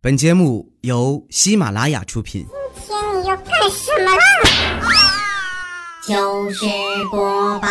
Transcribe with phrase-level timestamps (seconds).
[0.00, 2.46] 本节目由喜马拉雅出品。
[2.86, 4.22] 今天你要干什么啦？
[6.06, 6.64] 糗事
[7.10, 7.68] 播报，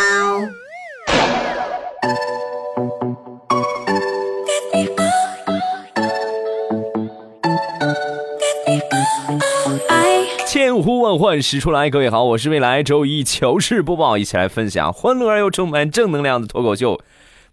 [10.46, 17.00] 千呼万唤始出来，各位好，我是未来周一糗事播报，一起来分享欢乐而又充满正能量的脱口秀。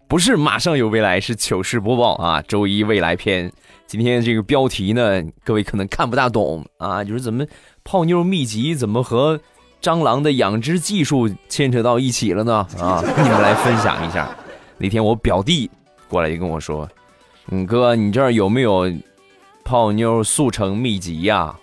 [0.07, 2.41] 不是马上有未来，是糗事播报啊！
[2.47, 3.51] 周一未来篇，
[3.87, 7.43] 今天这个标题呢，各位可能看不大懂啊，就是怎么
[7.83, 9.39] 泡妞秘籍怎么和
[9.81, 12.67] 蟑螂的养殖技术牵扯到一起了呢？
[12.79, 14.29] 啊，你们来分享一下。
[14.77, 15.69] 那天我表弟
[16.07, 16.87] 过来就跟我说
[17.49, 18.91] ：“嗯，哥，你这儿有没有
[19.63, 21.55] 泡妞速成秘籍呀？”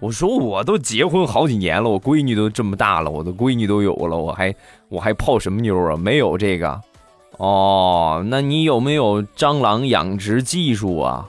[0.00, 4.54] 我说：“我都结婚好几年了，我闺女都这么大了，我的闺女都有了，我还
[4.88, 5.96] 我还泡什么妞啊？
[5.96, 6.80] 没有这个。”
[7.38, 11.28] 哦，那你有没有蟑螂养殖技术啊？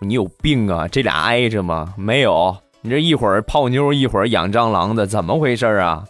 [0.00, 0.86] 你有病啊？
[0.88, 1.94] 这俩挨着吗？
[1.96, 6.04] 没有，你这一会儿泡妞，一会儿养蟑螂的，怎么回事啊？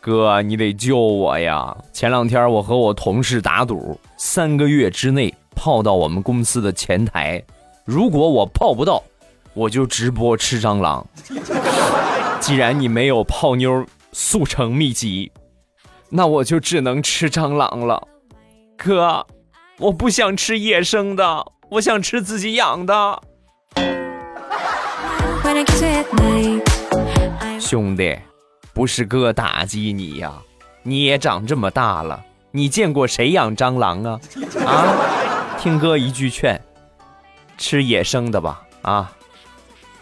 [0.00, 1.76] 哥，你得救我呀！
[1.92, 7.42] 前两天我和我同事打赌，三个月之内泡到我们公司的前台，
[7.84, 9.02] 如果我泡不到，
[9.52, 11.06] 我就直播吃蟑螂。
[12.40, 15.30] 既然你没有泡妞速成秘籍，
[16.08, 18.02] 那我就只能吃蟑螂了。
[18.82, 19.26] 哥，
[19.76, 23.22] 我不想吃野生的，我想吃自己养的。
[27.60, 28.18] 兄弟，
[28.72, 30.32] 不是哥打击你呀，
[30.82, 34.20] 你也长这么大了，你见过谁养蟑螂啊？
[34.64, 34.96] 啊，
[35.58, 36.58] 听哥一句劝，
[37.58, 38.62] 吃野生的吧。
[38.80, 39.12] 啊，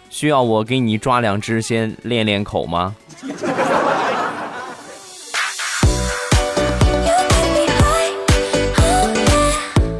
[0.08, 2.94] 需要我给你抓两只先练练口吗？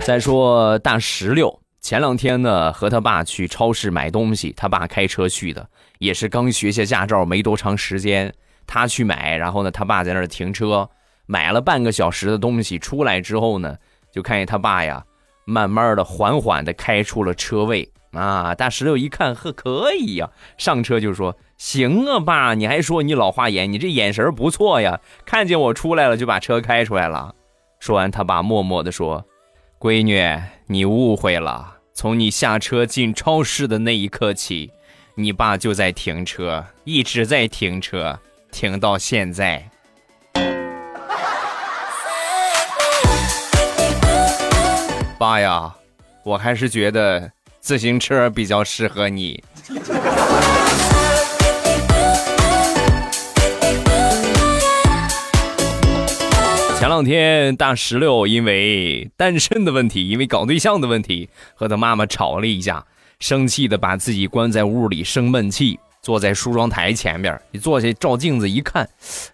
[0.08, 8.32] 再说大石榴，前两天呢和他爸去超市买东西，他爸开车去的，也是刚学下驾照没多长时间，
[8.66, 10.88] 他去买，然后呢他爸在那儿停车，
[11.26, 13.76] 买了半个小时的东西，出来之后呢，
[14.10, 15.04] 就看见他爸呀，
[15.44, 18.54] 慢慢的、缓缓的开出了车位啊。
[18.54, 27.34] 大石榴一看，呵，可以呀，上车就说：“行啊，爸，你还说你老花眼，你这眼神不错呀，看见我出来了就把车开出来了。”
[27.78, 29.22] 说完，他爸默默的说。
[29.80, 30.20] 闺女，
[30.66, 31.76] 你误会了。
[31.94, 34.72] 从你下车进超市的那一刻起，
[35.14, 38.18] 你爸就在停车，一直在停车，
[38.50, 39.70] 停到现在。
[45.16, 45.72] 爸呀，
[46.24, 49.44] 我还是觉得自行车比较适合你。
[56.88, 62.82] 前两天大石榴因为单身的问题，因为搞对象的问题，和他妈妈吵了一架，
[63.20, 68.88] 生气的把自己关在屋里生闷气，坐在梳妆台前面，一坐下照镜子一看，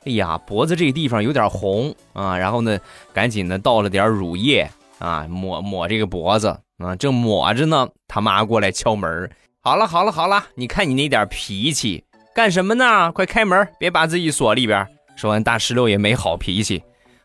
[0.05, 2.77] 哎呀，脖子这个地方有点红啊，然后呢，
[3.13, 12.03] 赶紧的倒了点乳液啊，抹抹这个脖子啊，正抹着呢，他妈过来敲门，好了好了好了，你看你那点脾气，
[12.35, 13.13] 干什么呢？
[13.13, 14.85] 快开门，别把自己锁里边。
[15.15, 16.83] 说完，大石榴也没好脾气。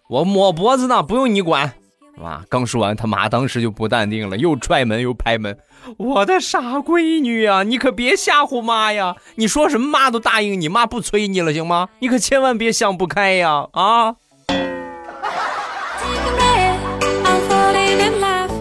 [0.09, 1.71] 我抹脖子呢，不用你管，
[2.19, 2.43] 啊！
[2.49, 5.55] 刚说完，他妈当时就不淡定了，又踹门又拍门。
[5.97, 9.15] 我的傻闺女呀，你可别吓唬妈呀！
[9.35, 11.89] 你说什么妈都答应你，妈不催你了，行吗？
[11.99, 13.67] 你可千万别想不开呀！
[13.73, 14.15] 啊！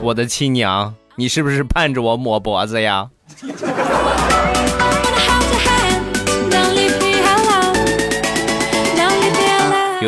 [0.02, 3.08] 我的亲娘，你是不是盼着我抹脖子呀？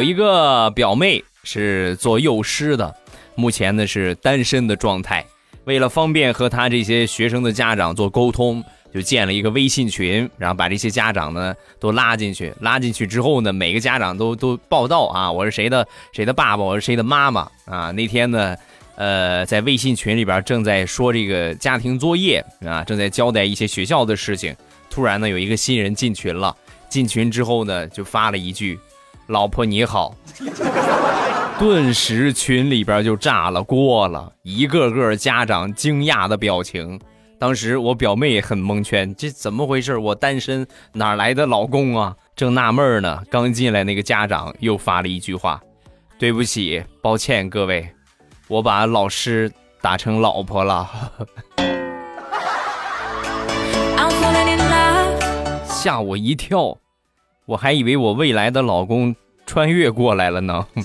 [0.00, 1.22] 有一个表妹。
[1.42, 2.94] 是做幼师的，
[3.34, 5.24] 目前呢是单身的状态。
[5.64, 8.62] 为了方便和他这些学生的家长做沟通，
[8.92, 12.52] 就建了一个微信群，然后把这些家长呢都拉进去。
[12.60, 17.90] 拉进去之后呢，每个家长都都报道啊，我是谁的谁的爸爸，我是谁的妈妈啊。
[17.92, 18.54] 那天呢，
[18.96, 24.54] 呃，在微信群里边正在说这个家庭作业啊，正在交代一些学校的事情。
[24.90, 26.54] 突然呢，有一个新人进群了，
[26.90, 28.78] 进群之后呢，就发了一句
[29.30, 30.14] ：“老婆你好。”
[31.58, 36.98] 顿时群里边就炸了锅了，一个个家长惊讶的表情。
[37.38, 39.96] 当时我表妹也很蒙圈，这怎么回事？
[39.96, 42.16] 我单身哪来的老公啊？
[42.34, 45.60] 正纳闷呢，刚进来那个家长又发了一句话
[46.18, 47.88] ：“对不起，抱歉各位，
[48.48, 50.88] 我把老师打成老婆了。”
[55.64, 56.76] 吓我一跳，
[57.46, 59.14] 我还以为我未来的老公
[59.50, 60.64] 穿越过来了呢。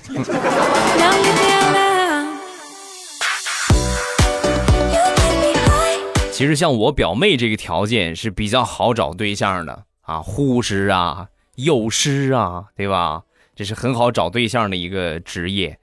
[6.31, 11.27] 其实像我表妹这个条件是比较好找对象的啊，护士啊、
[11.57, 13.21] 幼师啊，对吧？
[13.55, 15.77] 这是很好找对象的一个职业。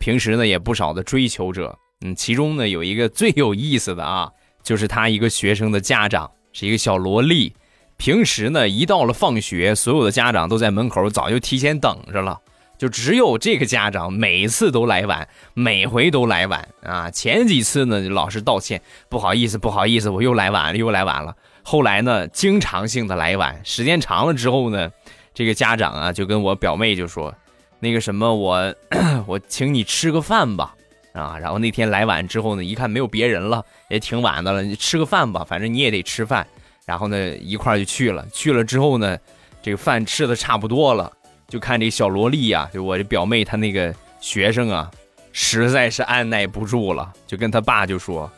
[0.00, 4.28] 平时呢也不少的追求者，嗯，其中呢有一个最有意思的啊，
[4.64, 7.54] 就是他一个学生的家长是一个小萝莉。
[7.96, 12.40] 平时呢一到了放学，所有的家长都在门口早就提前等着了，
[12.76, 17.10] 就只有这个家长每次都来晚，每回都来晚啊。
[17.10, 21.34] 前几次呢老师道歉，不好意思，不好意思，我又来晚了，又来晚了。
[21.62, 24.90] 后来呢经常性的来晚，时间长了之后呢，
[25.32, 27.34] 这个家长啊就跟我表妹就说。
[27.80, 28.74] 那个什么，我
[29.26, 30.74] 我请你吃个饭吧，
[31.12, 36.46] 啊，然后那天来晚之后呢，一看没有别人了，也挺晚的了，你吃个饭吧，反正你也得吃饭。
[36.86, 38.26] 然后呢，一块就去了。
[38.32, 39.18] 去了之后呢，
[39.62, 41.10] 这个饭吃的差不多了，
[41.48, 44.90] 就看这小萝莉呀，就我这表妹她那个学生啊，
[45.32, 48.30] 实在是按耐不住了，就跟他爸就说：“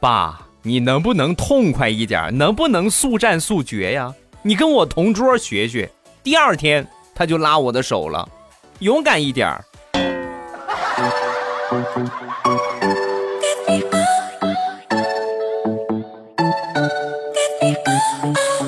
[0.00, 2.36] 爸，你能不能痛快一点？
[2.36, 4.14] 能不能速战速决呀？
[4.42, 5.90] 你跟我同桌学学。”
[6.22, 8.28] 第二天他就拉我的手了。
[8.80, 9.64] 勇敢一点儿。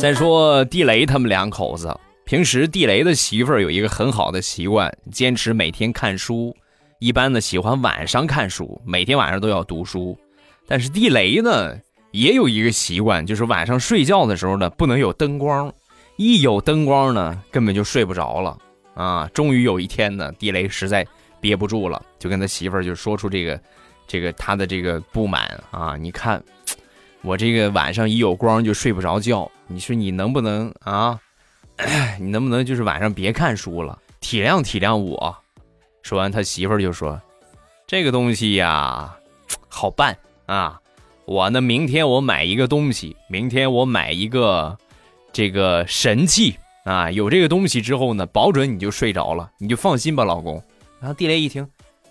[0.00, 1.94] 再说地雷他们两口子，
[2.24, 6.56] 平时地雷的媳妇儿有一个很好的习惯，坚持每天看书。
[7.00, 10.18] 一般呢喜欢晚上看书，每天晚上都要读书。
[10.66, 11.76] 但是地雷呢
[12.12, 15.70] 也有一个习惯，就是晚上睡觉的时候呢不能有灯光，
[16.16, 18.56] 一有灯光呢根本就睡不着了。
[18.94, 21.06] 啊，终于有一天呢，地雷实在
[21.42, 23.60] 憋不住了，就跟他媳妇儿就说出这个，
[24.06, 25.94] 这个他的这个不满啊。
[25.94, 26.42] 你看，
[27.20, 31.20] 我这个晚上一有光就睡不着觉，你说你能不能啊？
[32.18, 35.36] 你能不能就是晚上别看书了，体谅体谅我？
[36.02, 37.20] 说完，他媳妇儿就说
[37.86, 39.16] ：“这个东西呀，
[39.68, 40.80] 好办啊，
[41.24, 44.76] 我呢明天我买一个东西，明天我买一个
[45.32, 50.60] 这个神器。”啊，有这个东西之后呢，保准你就睡着了，你就放心吧，老公。
[50.98, 51.62] 然后地雷一听，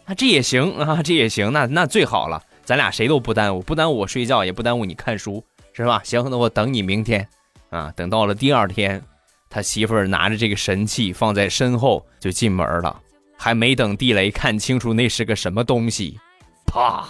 [0.06, 6.02] 啊，这也行啊，这也行，那那最好了，咱俩谁都不耽误，不耽误我睡觉，也不耽误你看书，是吧？
[6.06, 7.28] 行，那我等你明天。
[7.70, 9.02] 啊，等到了第二天，
[9.50, 13.00] 他媳妇儿拿着这个神器放在身后就进门了，
[13.38, 16.20] 还没等地雷看清楚那是个什么东西，
[16.66, 17.06] 啪，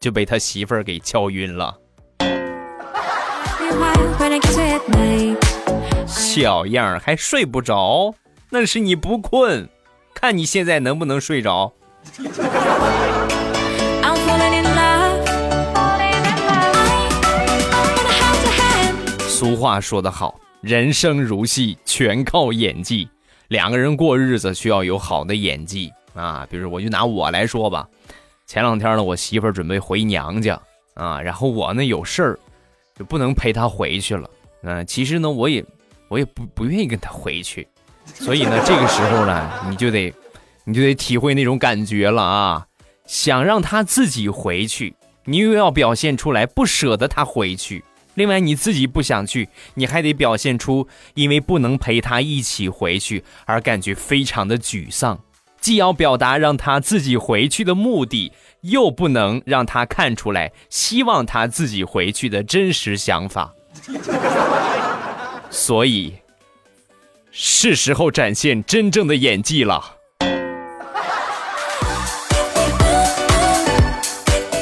[0.00, 1.76] 就被他媳妇儿给敲晕了。
[6.06, 8.14] 小样儿还睡不着，
[8.50, 9.68] 那是你不困，
[10.14, 11.72] 看你现在能不能睡着。
[19.42, 23.08] 俗话说得好，人生如戏，全靠演技。
[23.48, 26.46] 两个人过日子需要有好的演技啊。
[26.48, 27.88] 比如，我就拿我来说吧，
[28.46, 30.56] 前两天呢，我媳妇儿准备回娘家
[30.94, 32.38] 啊，然后我呢有事儿，
[32.96, 34.30] 就不能陪她回去了。
[34.62, 35.64] 嗯，其实呢，我也。
[36.06, 37.66] 我也不不愿意跟他回去，
[38.04, 40.14] 所以呢，这个时候呢，你就得，
[40.64, 42.66] 你就得体会那种感觉了啊！
[43.06, 44.94] 想让他自己回去，
[45.24, 47.82] 你又要表现出来不舍得他回去；
[48.14, 55.18] 另外你自己不想去，你还得表现出因为不能陪他一起回去而感觉非常的沮丧。
[55.60, 58.32] 既要表达让他自己回去的目的，
[58.62, 63.54] 又不能让他看出来希望他自己回去的真实想法。
[65.50, 66.14] 所以，
[67.30, 69.98] 是时候展现真正的演技了，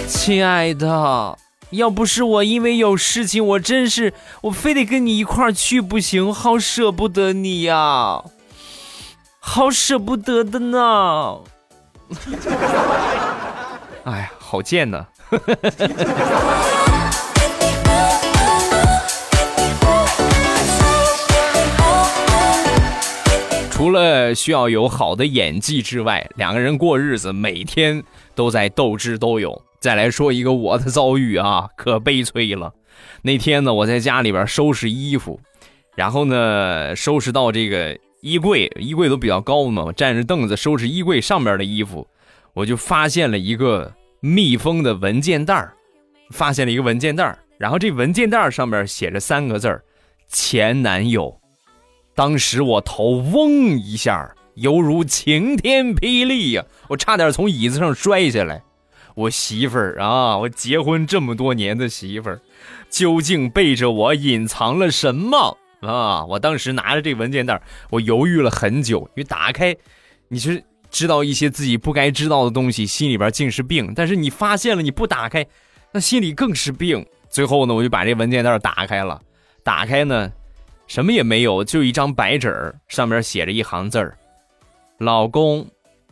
[0.06, 1.38] 亲爱的。
[1.70, 4.12] 要不是我因为有事情，我真是
[4.42, 8.22] 我非得跟你一块儿去不行，好舍不得你呀，
[9.38, 11.38] 好舍不得的呢。
[14.04, 15.06] 哎呀，好贱呢。
[23.70, 28.02] 除了需要有好的演技之外，两个人过日子每天
[28.34, 29.62] 都在斗智斗勇。
[29.80, 32.74] 再来说一个我的遭遇啊， 可悲催了。
[33.22, 35.40] 那天呢，我在家里边收拾衣服，
[35.96, 42.06] 然后呢，收拾到这个衣柜，衣柜都比较高嘛，我站着凳子收拾衣柜上面的衣服，
[42.52, 45.66] 我就发现了一个密封的文件袋
[46.30, 49.80] 发现了一个文件袋然后这文件袋上面写着三个字
[50.28, 51.40] 前男友。
[52.14, 56.64] 当时我头嗡一下，犹如晴天霹雳呀！
[56.88, 58.62] 我差点从椅子上摔下来。
[59.20, 62.40] 我媳妇儿啊，我结婚这么多年的媳妇儿，
[62.88, 66.24] 究竟背着我隐藏了什么啊？
[66.24, 67.60] 我当时拿着这文件袋，
[67.90, 69.00] 我犹豫了很久。
[69.14, 69.76] 因为打开，
[70.28, 75.46] 你是知道一些自己不该知道的东西，心里边竟是病；但是你发现了，你不打开，
[75.92, 79.20] 那心里更是病最后呢，我就把这文件袋打开了，
[79.62, 80.32] 打开呢，
[80.86, 84.16] 什么也没有，就一张白纸，上面写着一行字儿
[84.98, 85.66] ：“老公，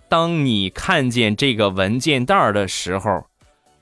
[0.08, 3.24] 当你看见这个文件袋的时候，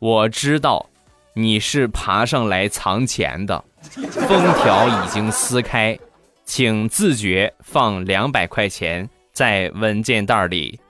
[0.01, 0.87] 我知道
[1.35, 3.63] 你是爬上来藏钱的。
[4.11, 5.97] 封条已经撕开，
[6.45, 10.81] 请自觉放两百块钱在文件袋里。”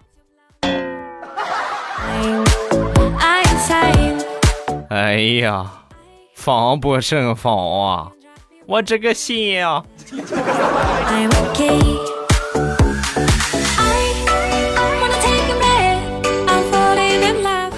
[4.89, 5.71] 哎呀，
[6.35, 8.11] 防不胜防啊！
[8.67, 9.85] 我这个心呀。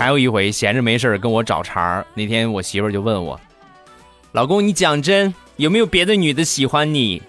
[0.09, 3.39] 还有一回闲着没事跟我找茬儿，那天我媳妇儿就问我
[4.33, 7.23] ：“老公，你讲真，有没有别的女的喜欢你？”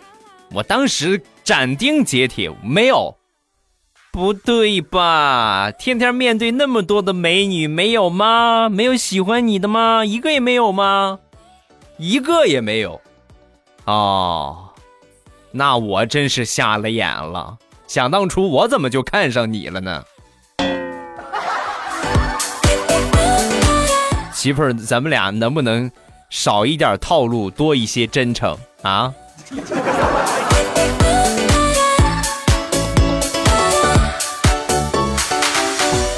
[0.56, 3.18] 我当时斩钉截铁：“没有。”
[4.14, 5.72] 不对吧？
[5.72, 8.70] 天天面对那么多的美女，没有吗？
[8.70, 10.06] 没有喜欢你的吗？
[10.06, 11.20] 一个也没有吗？
[11.98, 13.02] 一个也没有。
[13.84, 14.70] 哦，
[15.52, 17.58] 那我真是瞎了眼了。
[17.88, 20.02] 想当初我怎么就看上你了呢？
[24.40, 25.92] 媳妇儿，咱们俩能不能
[26.30, 29.14] 少一点套路，多一些真诚啊？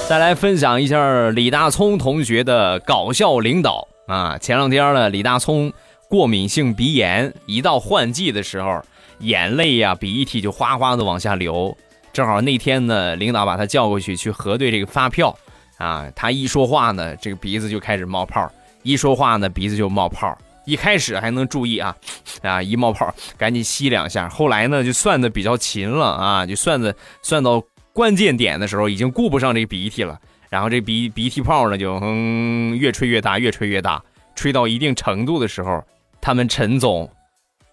[0.08, 4.38] 再来分享一下李大聪同学的搞笑领导啊！
[4.38, 5.74] 前两天呢，李大聪
[6.08, 8.84] 过敏性鼻炎，一到换季的时候，
[9.22, 11.76] 眼泪呀、鼻涕就哗哗的往下流。
[12.14, 15.36] 正好那天呢，领导把他叫过去去核对这个发票
[15.82, 18.48] 啊，他一说话呢，这个鼻子就开始冒泡；
[18.84, 20.38] 一说话呢，鼻子就冒泡。
[20.66, 21.96] 一开始还能注意啊，
[22.44, 24.30] 啊，一冒泡赶紧吸两下。
[24.30, 27.62] 后来呢，就算的比较勤了啊，就算的算到。
[27.94, 30.18] 关键点的时候已经顾不上这鼻涕了，
[30.50, 34.02] 然后这鼻鼻涕泡呢就嗯越吹越大，越吹越大，
[34.34, 35.84] 吹到一定程度的时候，
[36.22, 37.12] 他们陈总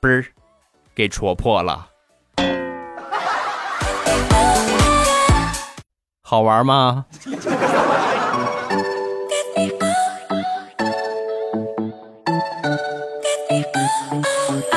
[0.00, 0.26] 嘣儿
[0.92, 1.87] 给戳破了，
[6.30, 7.06] 好玩吗？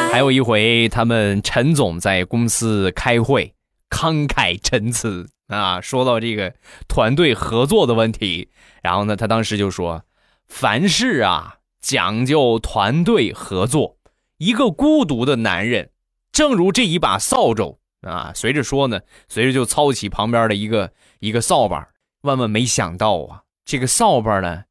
[0.10, 3.53] 还有一回，他们陈总在公司开会。
[3.89, 6.53] 慷慨陈词啊，说到这个
[6.88, 8.50] 团队合作的问题，
[8.81, 10.05] 然后呢，他当时就说
[10.48, 13.98] ：“凡事啊讲究团队合作，
[14.38, 15.89] 一个孤独的男人，
[16.31, 21.88] 正如这一把扫帚啊。”随着说呢，随着就操起旁边的一个一个扫把。
[22.22, 24.63] 万万没想到啊，这个扫把呢，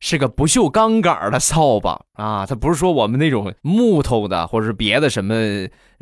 [0.00, 5.34] 是个不锈钢杆的扫把啊，它不是说我们那种木头的或者是别的什么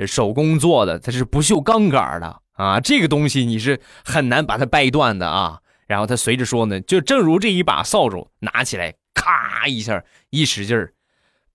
[0.06, 2.40] 手工做的，它是不锈钢杆的。
[2.52, 5.58] 啊，这个东西你是很难把它掰断的啊。
[5.88, 10.94] 然后他随着说呢，就正如这一把扫帚拿起来，咔一下一使劲儿，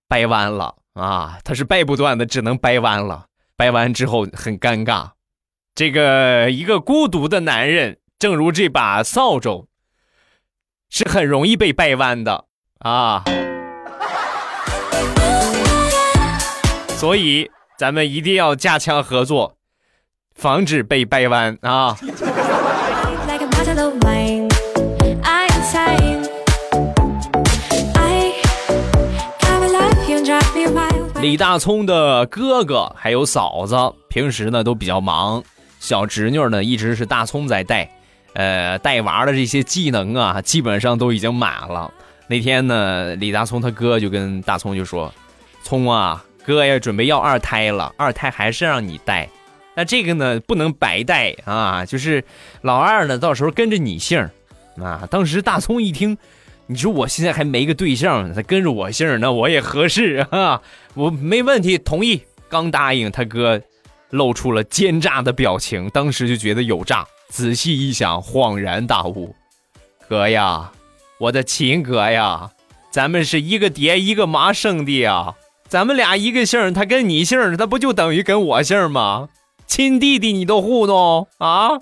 [0.10, 1.40] 掰弯了啊。
[1.46, 3.28] 它是掰不断的，只能掰弯了。
[3.60, 5.10] 掰完之后很尴尬。
[5.76, 9.68] 这个一个孤独的男人，正如这把扫帚，
[10.90, 12.46] 是很容易被掰弯的
[12.78, 13.26] 啊。
[16.88, 19.58] 所以咱们一定要加强合作。
[20.34, 21.98] 防止被掰弯啊！
[31.22, 33.76] 李大聪的哥哥还有嫂子，
[34.08, 35.44] 平时呢都比较忙，
[35.82, 37.92] 小侄女呢一直是大聪在带，
[38.36, 41.94] 呃，带娃的这些技能啊，基本上都已经满了。
[42.28, 45.14] 那天呢，李大聪他哥就跟大聪就说
[45.62, 49.28] ：“聪啊，哥呀准备要二胎了，二胎还是让你带。”
[49.76, 51.86] 那这个呢，不能白带啊！
[51.86, 52.24] 就是
[52.62, 54.30] 老二呢，到时候跟着你姓
[54.82, 55.06] 啊。
[55.12, 56.18] 当时大葱一听，
[56.72, 60.62] 你说我现在还没个对象，他跟着我姓那我也合适啊。
[60.94, 62.22] 我没问题，同意。
[62.48, 63.60] 刚答应，他哥
[64.12, 67.04] 露出了奸诈的表情，当时就觉得有诈。
[67.30, 69.36] 仔细一想，恍然大悟：
[70.08, 70.72] 哥呀，
[71.18, 72.52] 我的亲哥呀，
[72.92, 75.34] 咱们是一个爹一个妈生的呀，
[75.68, 79.30] 咱们俩一个姓，他跟你姓，他不就等于跟我姓吗？
[79.66, 81.80] 亲弟弟，你都糊弄啊？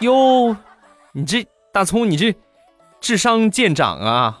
[0.00, 0.56] 哟，
[1.16, 2.34] 你这大葱，你这
[3.00, 4.40] 智商见长啊！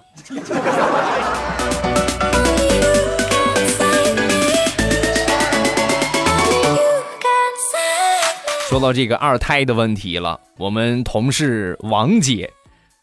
[8.68, 12.50] 说到这个二胎的问题了，我们同事王姐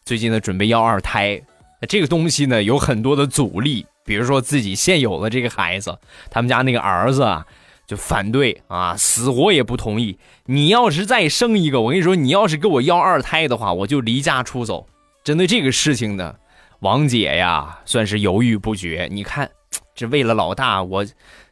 [0.04, 1.40] 最近呢准备要二胎，
[1.88, 3.86] 这个东西呢有很多的阻力。
[4.04, 5.98] 比如说自己现有的这个孩子，
[6.30, 7.46] 他们家那个儿子啊，
[7.86, 10.18] 就反对啊，死活也不同意。
[10.46, 14.86] 你要是再生一个，我跟你说，你要是给我要二胎的话，我就离家出走。
[15.24, 16.36] 针对这个事情呢，
[16.80, 19.08] 王姐呀，算是犹豫不决。
[19.10, 19.50] 你看，
[19.94, 21.06] 这为了老大，我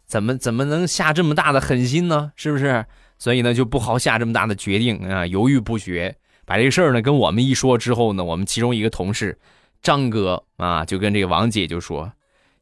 [0.07, 2.33] 怎么怎么能下这么大的狠心呢？
[2.37, 2.85] 是不是？
[3.19, 6.17] 所以呢，就不好下这么大的决定啊，犹豫不决。
[6.47, 9.39] 把这事儿呢跟我们一说之后呢，我们其中一个同事
[9.83, 12.13] 张哥啊，就跟这个王姐就说：“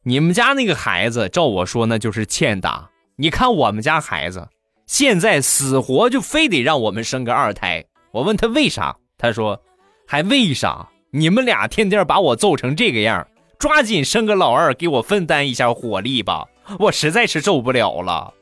[0.03, 2.89] 你们家那个孩子，照我说那就是欠打。
[3.21, 4.47] 你看我们家孩子
[4.87, 7.83] 现在死活就非得让我们生个二胎。
[8.13, 9.61] 我问他为啥，他说
[10.07, 10.87] 还为啥？
[11.11, 13.27] 你们俩天天把我揍成这个样，
[13.59, 16.47] 抓紧生个老二给我分担一下火力吧，
[16.79, 18.33] 我实在是受不了了。”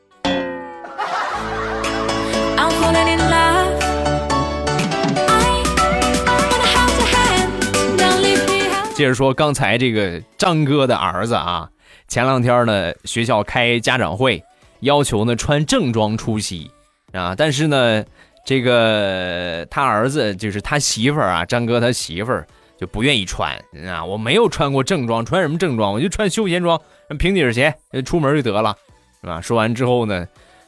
[8.94, 11.68] 接着说，刚才这个张哥的儿子啊，
[12.06, 14.40] 前两天呢学校开家长会，
[14.80, 16.70] 要求呢穿正装出席
[17.12, 18.04] 啊，但是呢
[18.44, 22.46] 这个他儿子就是他媳妇儿啊，张哥他媳妇儿
[22.78, 23.52] 就不愿意穿
[23.86, 25.92] 啊，我没有穿过正装，穿什么正装？
[25.92, 26.80] 我就穿休闲装，
[27.18, 27.74] 平底鞋
[28.06, 28.76] 出门就得了，
[29.20, 29.40] 是吧？
[29.40, 30.26] 说完之后呢，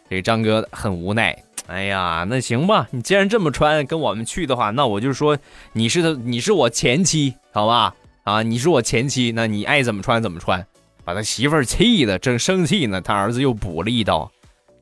[0.09, 1.37] 这个张哥很无奈，
[1.69, 5.39] 哎呀，那行吧，你既然这么穿跟我们去的话，那我就说
[5.73, 7.95] 你是他，你是我前妻，好吧？
[8.25, 10.67] 啊，你是我前妻，那你爱怎么穿怎么穿，
[11.05, 13.01] 把他媳妇儿气的正生气呢。
[13.01, 14.31] 他儿子又补了一刀：“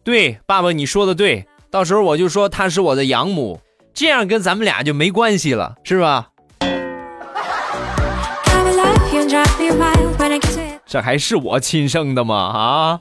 [0.04, 3.60] 对，爸爸你说的对，到时候我就说她是我的养母，
[3.92, 6.28] 这样跟咱们俩就没关系了，是吧？”
[10.86, 12.36] 这还是我亲生的吗？
[12.36, 13.00] 啊！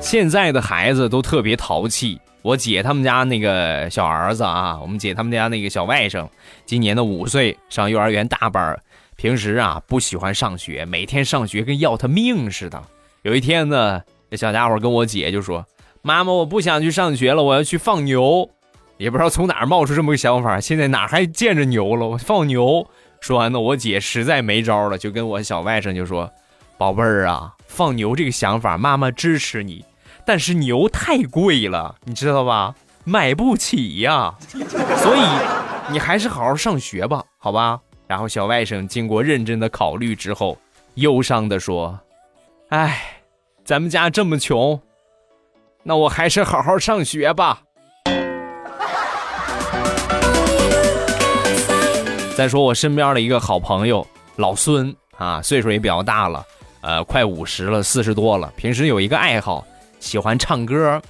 [0.00, 2.18] 现在的孩子都特别淘气。
[2.42, 6.26] 我姐他们家那个小儿子啊，我们姐他们家那个小外甥，
[6.64, 8.80] 今年的五岁，上幼儿园大班
[9.16, 12.80] 平时啊不喜欢上学，每天上学跟要他命似的。
[13.22, 15.66] 有一天呢，这小家伙跟我姐就说
[16.00, 18.48] ：“妈妈，我不想去上学了，我要去放牛。”
[18.96, 20.60] 也不知道从哪儿冒出这么个想法。
[20.60, 22.06] 现在哪还见着牛了？
[22.06, 22.88] 我放牛。
[23.20, 26.30] 说完呢，我姐实在没招了，就跟我小外甥就说
[26.78, 29.84] ：“宝贝儿啊，放牛这个想法，妈妈支持你。”
[30.28, 32.74] 但是牛太贵了，你知道吧？
[33.04, 35.20] 买不起呀， 所以
[35.90, 37.80] 你还是好好上学吧，好吧？
[38.06, 40.58] 然后小外甥经过认真的考虑之后，
[40.96, 41.98] 忧伤的说
[42.68, 43.22] ：“哎，
[43.64, 44.78] 咱们家这么穷，
[45.82, 47.62] 那我还是好好上学吧。
[52.36, 56.44] ”再说我身边的一个好朋友老孙啊，岁数也比较大了，
[56.82, 59.66] 呃，快五十了，四十多了，平时有一个爱好。
[60.00, 61.00] 喜欢唱歌，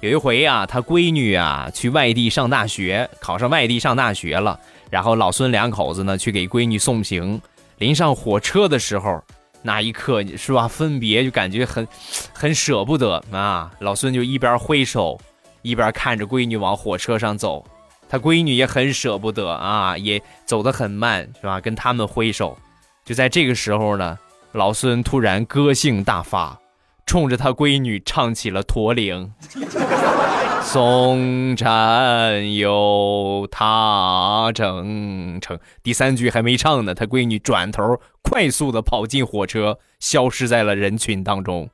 [0.00, 4.58] 有一回啊，他闺女啊去外地上大学，考上外地上大学了。
[4.90, 7.40] 然后老孙两口子呢去给闺女送行，
[7.78, 9.22] 临上火车的时候，
[9.62, 11.86] 那一刻是吧，分别就感觉很，
[12.32, 13.70] 很舍不得啊。
[13.80, 15.20] 老孙就一边挥手，
[15.62, 17.64] 一边看着闺女往火车上走，
[18.08, 22.58] 他闺女也很舍不得啊，也走得很慢是吧，跟他们挥手。
[23.04, 24.18] 就在这个时候呢，
[24.52, 26.58] 老孙突然歌性大发。
[27.10, 29.32] 冲着他闺女唱起了《驼铃》，
[30.62, 35.58] 松山有他征程。
[35.82, 37.82] 第三句还没唱呢，他闺女转头
[38.22, 41.68] 快速的跑进火车，消失在了人群当中。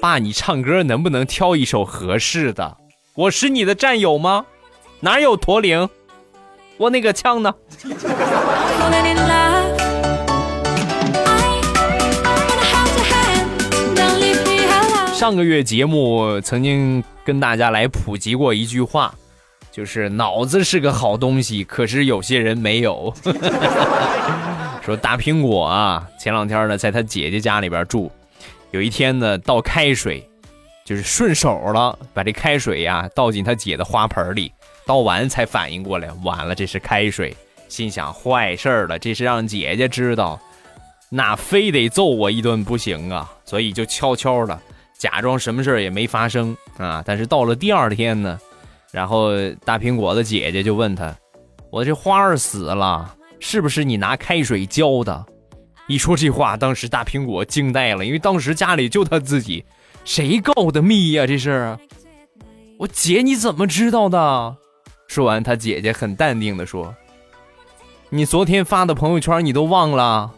[0.00, 2.76] 爸，你唱歌能不能挑一首合适的？
[3.14, 4.46] 我是你的战友吗？
[4.98, 5.88] 哪有驼铃？
[6.76, 7.54] 我那个枪呢？
[15.18, 19.12] 上个月节目曾经跟大家来普及过一句话，
[19.72, 23.12] 就是脑子是个好东西，可是有些人没有。
[24.80, 28.08] 说大苹果啊，前两天呢在他姐姐家里边住，
[28.70, 30.24] 有一天呢倒开水，
[30.84, 34.52] 就是顺手了，把这开水呀倒进他姐的花盆里，
[34.86, 37.36] 倒完才反应过来，完了这是开水，
[37.68, 40.40] 心想坏事了，这是让姐姐知道，
[41.10, 44.56] 那非得揍我一顿不行啊，所以就悄悄的。
[44.98, 47.00] 假装什么事儿也没发生啊！
[47.06, 48.36] 但是到了第二天呢，
[48.90, 49.30] 然后
[49.64, 51.16] 大苹果的姐姐就问他
[51.70, 55.24] ：“我这花儿死了，是不是你拿开水浇的？”
[55.86, 59.64] 一说这话，当时大苹果惊呆了，因为当时家里就他自己，
[60.04, 61.24] 谁告的密呀？
[61.26, 61.78] 这是
[62.76, 64.56] 我姐，你怎么知道的？
[65.06, 66.92] 说完，他姐姐很淡定的说
[68.10, 70.30] ：“你昨天发的朋友圈你都忘了？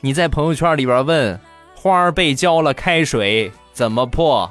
[0.00, 1.38] 你在朋友圈里边问
[1.76, 4.50] 花儿被浇了开水。”怎么破？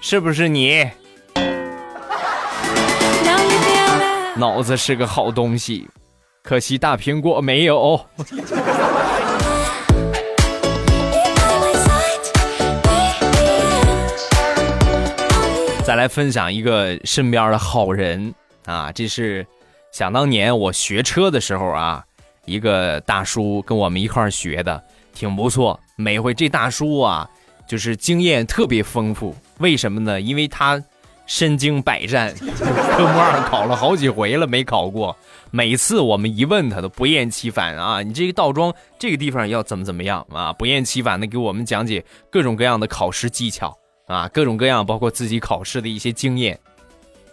[0.00, 0.88] 是不是你？
[4.36, 5.88] 脑子是个好东西，
[6.44, 8.00] 可惜大苹果没有。
[15.84, 18.32] 再来分享一个身边的好人
[18.66, 19.44] 啊，这是
[19.90, 22.04] 想当年我学车的时候啊，
[22.44, 24.80] 一个大叔跟我们一块儿学的，
[25.12, 25.80] 挺不错。
[25.96, 27.28] 每回这大叔啊，
[27.66, 29.34] 就是经验特别丰富。
[29.58, 30.20] 为什么呢？
[30.20, 30.82] 因为他
[31.26, 35.16] 身经百战，科目二考了好几回了没考过。
[35.50, 38.02] 每次我们一问他，都不厌其烦啊！
[38.02, 40.52] 你这个倒桩这个地方要怎么怎么样啊？
[40.52, 43.76] 不厌其烦的给我们讲解各种各样的考试技巧
[44.06, 46.58] 啊，各种各样包括自己考试的一些经验。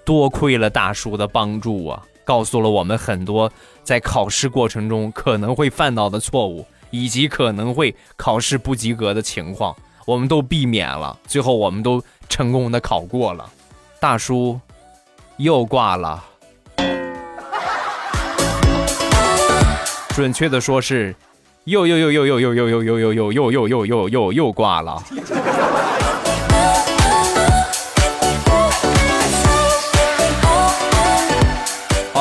[0.06, 3.52] 多亏了大叔的帮助啊，告诉了我们很多
[3.84, 11.18] 在考试过程中可能会犯到的错误，以及可能会考试不及格的情况，我们都避免了。
[11.28, 13.50] 最后我们都成功的考过了。
[14.00, 14.60] 大叔
[15.38, 16.24] 又挂了。
[20.10, 21.16] 准确的说是，
[21.64, 25.02] 又又又又又又又又又又又又又又又又又挂了。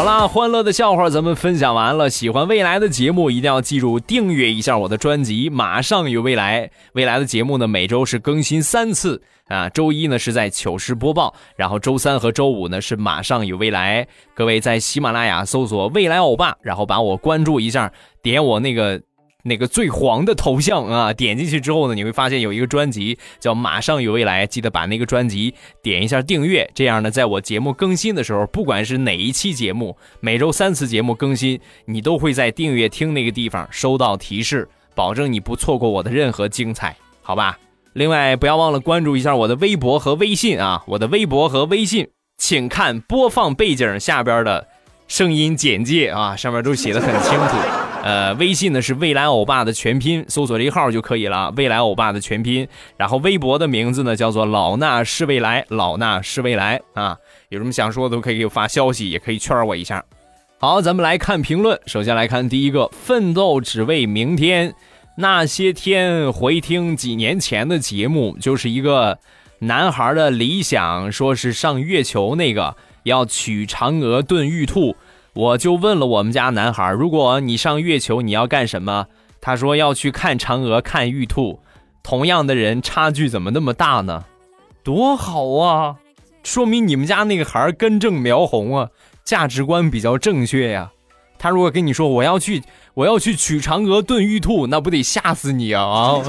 [0.02, 2.10] 好啦，欢乐的笑话咱们分享完了。
[2.10, 5.48] 喜欢未来的节目，一定要记住订阅一下我的专辑。
[5.48, 9.68] 马上有未来，未来的节目呢，每周是更新三次啊。
[9.68, 14.04] 周一呢是在糗事播报，然后周三和周五呢是马上有未来。
[14.34, 17.92] 各位在喜马拉雅搜索“未来欧巴”，然后把我关注一下，
[18.24, 19.00] 点我那个。
[19.42, 26.70] 那个最黄的头像啊，点进去之后呢，你会发现有一个专辑叫《马上有未来》，记得把那个专辑点一下订阅。
[26.74, 37.58] 这样呢，在我节目更新的时候，不管是哪一期节目，每周三次节目更新，你都会在订阅听那个地方收到提示，保证你不错过我的任何精彩，好吧？
[37.94, 44.68] 另外，不要忘了关注一下我的微博和微信啊，我的微博和微信，请看播放背景下边的
[45.08, 47.56] 声音简介啊，上面都写的很清楚。
[48.02, 51.52] 呃，微信呢是未来欧巴的全拼，搜索这一号就可以了。
[51.56, 57.16] 未来欧巴的全拼，然后微博的名字呢叫做老衲是未来，老衲是未来啊。
[57.50, 60.02] 有什么想说的都可以给我发消息，也可以圈我一下。
[60.58, 61.78] 好，咱们来看评论。
[61.86, 64.74] 首先来看第一个，奋斗只为明天。
[65.18, 69.18] 那些天回听几年前的节目，就是一个
[69.60, 74.96] 男孩的理想，说是上月球那个要取嫦娥炖玉兔。
[75.34, 79.06] 我就问了我们家男孩，如果你上月球，你要干什么？
[79.40, 81.60] 他说要去看嫦娥，看玉兔。
[82.02, 84.24] 同样的人，差距怎么那么大呢？
[84.82, 85.96] 多好啊！
[86.42, 88.88] 说明你们家那个孩儿根正苗红啊，
[89.24, 90.90] 价值观比较正确呀。
[91.38, 92.62] 他如果跟你说我要去，
[92.94, 96.22] 我要去取嫦娥炖玉兔，那不得吓死你啊啊！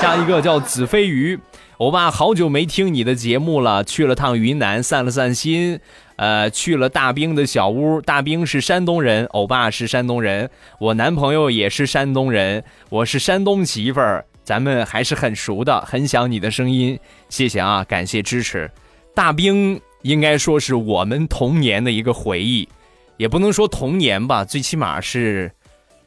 [0.00, 1.38] 下一个叫子飞鱼，
[1.80, 5.80] 欧巴好久没听你的节目了，去了趟云南散了散心。
[6.16, 8.02] 呃，去了大兵的小屋。
[8.02, 18.70] 大兵是山东人，欧巴是山东人，我男朋友也是山东人，我是山东媳妇儿，咱们还是很熟的，很想你的声音，谢谢啊，感谢支持。
[19.14, 22.68] 大兵应该说是我们童年的一个回忆，
[23.16, 25.50] 也不能说童年吧，最起码是，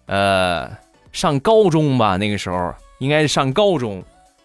[0.06, 0.70] 呃，
[1.12, 4.04] 上高中吧，那个时候应该是上高中，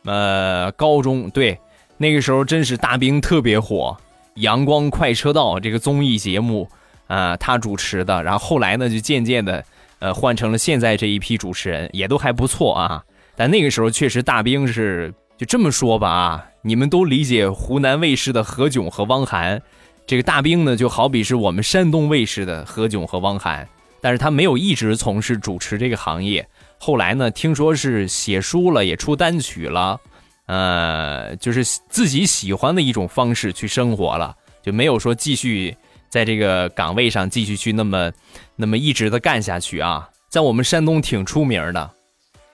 [0.08, 1.58] 呃，高中对，
[1.98, 3.96] 那个时候真是大兵特别火。
[4.36, 6.68] 阳光快车道这个综艺节目，
[7.08, 9.64] 啊，他主持的，然后后来呢，就渐渐的，
[9.98, 13.02] 呃，换成了现在这一批主持人，也都还不错啊。
[13.36, 19.60] 但那个时候确实大兵是就这么说吧啊，你们都理解湖南卫视的何炅和汪涵，
[20.06, 23.68] 这个大兵呢就好比是我们山东卫视的何炅和汪涵，
[24.00, 30.00] 但是他没有一直从事主持这个行业，后来呢，听说是写书了，也出单曲了。
[30.46, 35.76] 呃，就是自己喜欢的一种方式去生活了，就没有说继续
[36.08, 38.10] 在这个岗位上继续去那么
[38.56, 40.08] 那么一直的干下去啊。
[40.30, 41.90] 在我们山东挺出名的，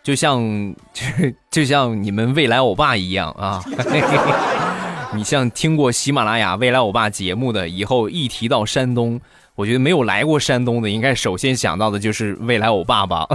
[0.03, 1.05] 就像就
[1.51, 3.63] 就像你们未来欧巴一样啊。
[5.15, 9.21] 你像听过喜马拉雅未来欧巴节目的，以后一提到山东，
[9.57, 13.27] 我觉得没有来过山东的，应该首先想到的就是未来欧巴吧。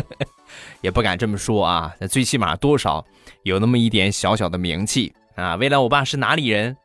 [0.82, 3.04] 也不敢这么说啊，那最起码多少
[3.44, 5.56] 有那么一点小小的名气啊。
[5.56, 6.76] 未来我爸是哪里人？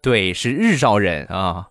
[0.00, 1.66] 对，是日照人啊。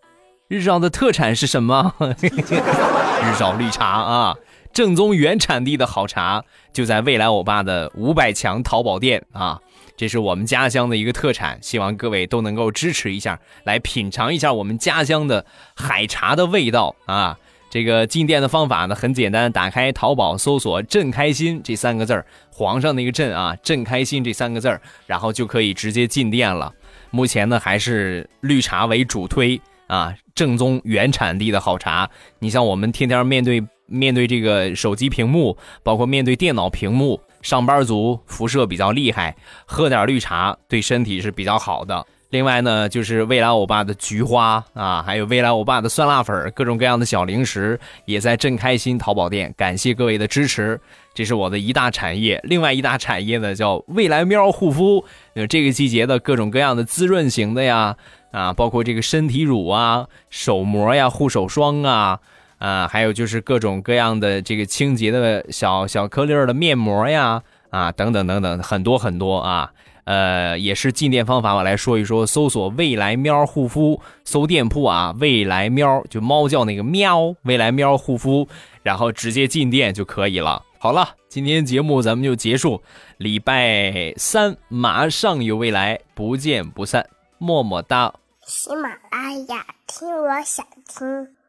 [0.49, 1.93] 日照的特产是什么？
[2.21, 4.35] 日照绿茶啊，
[4.73, 9.59] 正宗原产地的好茶就在未来欧巴的五百强淘宝店啊。
[9.95, 17.37] 这是我们家乡的一个特产，希望各位都能够支持一下，来品尝一下我们家乡的海茶的味道啊。
[17.69, 26.71] 这个进店的方法呢很简单，打开淘宝搜索“朕开心”这三个字儿，皇上那个“朕”啊，“朕开心”这三个字儿，然后就可以直接进店了。
[27.09, 32.07] 目前呢还是绿茶为主推啊，正宗原产地的好茶。
[32.37, 39.35] 你像我们天天面对面对这个手机屏幕，包括面对电脑屏幕，上班族辐射比较厉害，
[39.67, 42.03] 喝点绿茶对身体是比较好的。
[42.29, 49.53] 另外呢，就是未来欧巴的菊花啊，还有未来欧巴的酸辣粉，各种各样的小零食也在正开心淘宝店。
[49.55, 50.81] 感谢各位的支持，
[51.13, 52.41] 这是我的一大产业。
[52.45, 57.95] 另外一大产业呢，叫未来喵护肤，呃，这个季节的各种各样的滋润型的呀，
[58.31, 62.19] 啊，包括这个身体乳啊、手膜呀、护手霜啊，
[62.63, 69.69] 啊，还有就是各种各样的这个清洁的小小颗粒的面膜呀，啊，等等等等，很多很多啊。
[70.05, 72.25] 呃，也是进店方法，我来说一说。
[72.25, 78.47] 搜索“未来喵护肤”，搜店铺啊，“未来喵”就猫叫那个喵，“未来喵护肤”，
[78.81, 80.61] 然后直接进店就可以了。
[80.77, 82.81] 好了，今天节目咱们就结束，
[83.17, 88.13] 礼拜三马上有未来，不见不散，么么哒。
[88.45, 91.42] 喜马拉雅，听我想听。